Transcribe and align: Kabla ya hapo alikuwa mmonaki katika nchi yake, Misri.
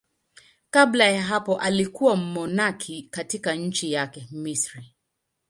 Kabla 0.69 1.07
ya 1.09 1.21
hapo 1.23 1.57
alikuwa 1.57 2.15
mmonaki 2.15 3.01
katika 3.11 3.55
nchi 3.55 3.91
yake, 3.91 4.27
Misri. 4.31 4.95